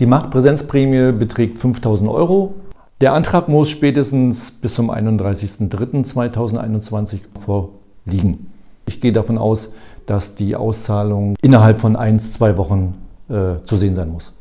[0.00, 2.54] Die Marktpräsenzprämie beträgt 5000 Euro.
[3.00, 8.52] Der Antrag muss spätestens bis zum 31.03.2021 vorliegen.
[8.86, 9.70] Ich gehe davon aus,
[10.06, 12.94] dass die Auszahlung innerhalb von ein, zwei Wochen
[13.28, 14.32] äh, zu sehen sein muss.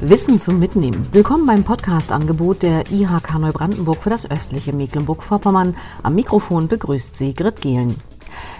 [0.00, 1.08] Wissen zum Mitnehmen.
[1.10, 5.76] Willkommen beim Podcast-Angebot der IHK Neubrandenburg für das östliche Mecklenburg-Vorpommern.
[6.04, 7.96] Am Mikrofon begrüßt sie Grit Gehlen.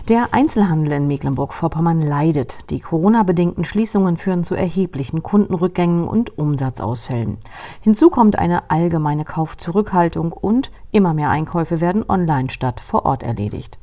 [0.09, 2.71] Der Einzelhandel in Mecklenburg-Vorpommern leidet.
[2.71, 7.37] Die Corona-bedingten Schließungen führen zu erheblichen Kundenrückgängen und Umsatzausfällen.
[7.83, 13.79] Hinzu kommt eine allgemeine Kaufzurückhaltung und immer mehr Einkäufe werden online statt vor Ort erledigt.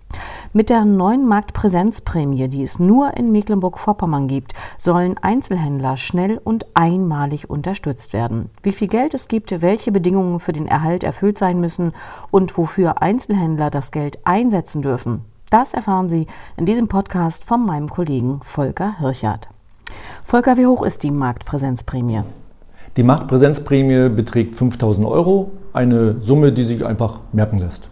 [0.54, 7.50] Mit der neuen Marktpräsenzprämie, die es nur in Mecklenburg-Vorpommern gibt, sollen Einzelhändler schnell und einmalig
[7.50, 8.50] unterstützt werden.
[8.64, 11.92] Wie viel Geld es gibt, welche Bedingungen für den Erhalt erfüllt sein müssen
[12.32, 16.28] und wofür Einzelhändler das Geld einsetzen dürfen, das erfahren Sie
[16.58, 19.48] in diesem Podcast von meinem Kollegen Volker Hirchert.
[20.26, 22.24] Volker, wie hoch ist die Marktpräsenzprämie?
[22.98, 27.88] Die Marktpräsenzprämie beträgt 5000 Euro, eine Summe, die sich einfach merken lässt.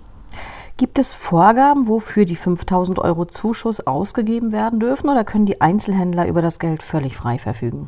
[0.76, 6.28] Gibt es Vorgaben, wofür die 5000 Euro Zuschuss ausgegeben werden dürfen oder können die Einzelhändler
[6.28, 7.88] über das Geld völlig frei verfügen?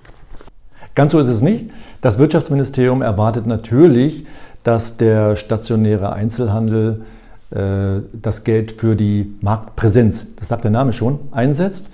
[0.94, 1.70] Ganz so ist es nicht.
[2.00, 4.26] Das Wirtschaftsministerium erwartet natürlich,
[4.64, 7.04] dass der stationäre Einzelhandel
[7.52, 11.90] das Geld für die Marktpräsenz, das sagt der Name schon, einsetzt,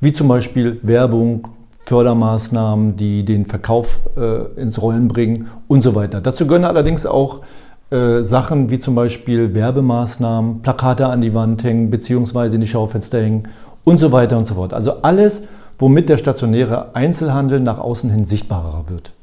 [0.00, 1.48] wie zum Beispiel Werbung,
[1.86, 6.20] Fördermaßnahmen, die den Verkauf äh, ins Rollen bringen und so weiter.
[6.20, 7.42] Dazu gehören allerdings auch
[7.90, 13.22] äh, Sachen wie zum Beispiel Werbemaßnahmen, Plakate an die Wand hängen, beziehungsweise in die Schaufenster
[13.22, 13.44] hängen
[13.84, 14.74] und so weiter und so fort.
[14.74, 15.44] Also alles,
[15.78, 19.14] womit der stationäre Einzelhandel nach außen hin sichtbarer wird.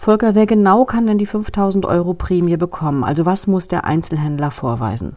[0.00, 3.04] Volker, wer genau kann denn die 5000 Euro Prämie bekommen?
[3.04, 5.12] Also was muss der Einzelhändler vorweisen?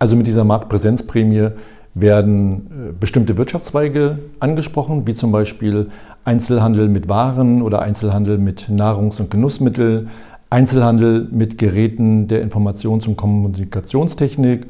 [0.00, 1.50] Also mit dieser Marktpräsenzprämie
[1.94, 5.90] werden äh, bestimmte Wirtschaftszweige angesprochen, wie zum Beispiel
[6.24, 10.08] Einzelhandel mit Waren oder Einzelhandel mit Nahrungs- und Genussmitteln,
[10.50, 14.66] Einzelhandel mit Geräten der Informations- und Kommunikationstechnik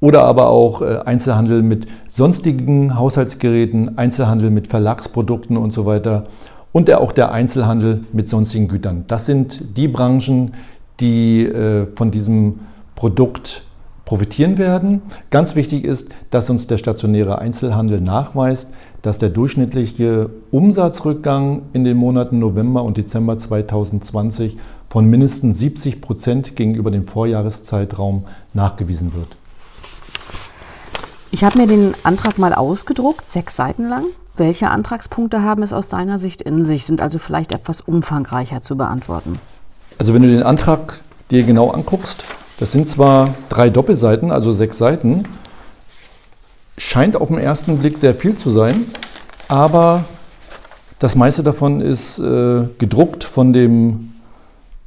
[0.00, 6.24] oder aber auch äh, Einzelhandel mit sonstigen Haushaltsgeräten, Einzelhandel mit Verlagsprodukten und so weiter
[6.78, 9.02] und auch der Einzelhandel mit sonstigen Gütern.
[9.08, 10.52] Das sind die Branchen,
[11.00, 12.60] die äh, von diesem
[12.94, 13.64] Produkt
[14.04, 15.02] profitieren werden.
[15.30, 18.70] Ganz wichtig ist, dass uns der stationäre Einzelhandel nachweist,
[19.02, 24.56] dass der durchschnittliche Umsatzrückgang in den Monaten November und Dezember 2020
[24.88, 28.22] von mindestens 70 Prozent gegenüber dem Vorjahreszeitraum
[28.54, 29.36] nachgewiesen wird.
[31.32, 34.04] Ich habe mir den Antrag mal ausgedruckt, sechs Seiten lang.
[34.38, 38.76] Welche Antragspunkte haben es aus deiner Sicht in sich, sind also vielleicht etwas umfangreicher zu
[38.76, 39.40] beantworten?
[39.98, 41.00] Also wenn du den Antrag
[41.32, 42.22] dir genau anguckst,
[42.60, 45.24] das sind zwar drei Doppelseiten, also sechs Seiten,
[46.76, 48.84] scheint auf den ersten Blick sehr viel zu sein,
[49.48, 50.04] aber
[51.00, 54.12] das meiste davon ist äh, gedruckt von dem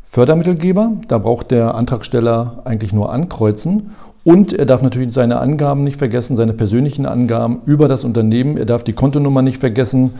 [0.05, 0.93] Fördermittelgeber.
[1.09, 3.91] Da braucht der Antragsteller eigentlich nur ankreuzen
[4.23, 8.57] und er darf natürlich seine Angaben nicht vergessen, seine persönlichen Angaben über das Unternehmen.
[8.57, 10.11] Er darf die Kontonummer nicht vergessen.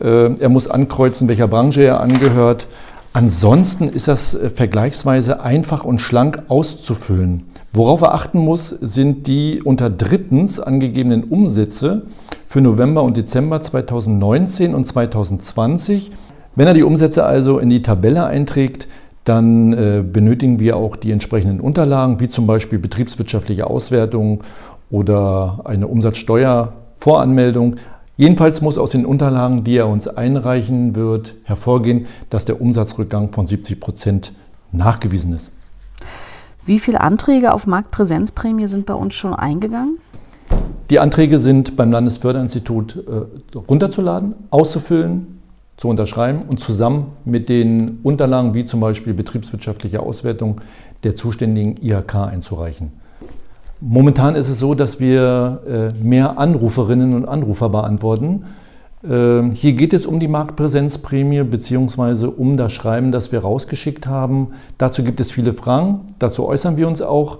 [0.00, 2.66] Äh, er muss ankreuzen, welcher Branche er angehört.
[3.12, 7.44] Ansonsten ist das äh, vergleichsweise einfach und schlank auszufüllen.
[7.72, 12.02] Worauf er achten muss, sind die unter drittens angegebenen Umsätze
[12.46, 16.10] für November und Dezember 2019 und 2020.
[16.56, 18.86] Wenn er die Umsätze also in die Tabelle einträgt,
[19.24, 24.42] dann äh, benötigen wir auch die entsprechenden Unterlagen, wie zum Beispiel betriebswirtschaftliche Auswertung
[24.90, 27.76] oder eine Umsatzsteuervoranmeldung.
[28.16, 33.46] Jedenfalls muss aus den Unterlagen, die er uns einreichen wird, hervorgehen, dass der Umsatzrückgang von
[33.46, 34.32] 70 Prozent
[34.72, 35.52] nachgewiesen ist.
[36.66, 39.98] Wie viele Anträge auf Marktpräsenzprämie sind bei uns schon eingegangen?
[40.90, 45.39] Die Anträge sind beim Landesförderinstitut äh, runterzuladen, auszufüllen,
[45.80, 50.60] zu unterschreiben und zusammen mit den Unterlagen wie zum Beispiel betriebswirtschaftliche Auswertung
[51.04, 52.92] der zuständigen IHK einzureichen.
[53.80, 58.44] Momentan ist es so, dass wir äh, mehr Anruferinnen und Anrufer beantworten.
[59.08, 62.26] Ähm, hier geht es um die Marktpräsenzprämie bzw.
[62.26, 64.48] um das Schreiben, das wir rausgeschickt haben.
[64.76, 67.38] Dazu gibt es viele Fragen, dazu äußern wir uns auch.